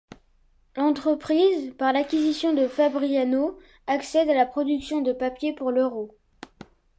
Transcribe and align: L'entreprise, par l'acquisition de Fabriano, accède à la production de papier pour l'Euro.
L'entreprise, 0.77 1.75
par 1.77 1.93
l'acquisition 1.93 2.53
de 2.55 2.67
Fabriano, 2.67 3.59
accède 3.85 4.29
à 4.31 4.33
la 4.33 4.47
production 4.47 5.01
de 5.01 5.13
papier 5.13 5.53
pour 5.53 5.69
l'Euro. 5.69 6.15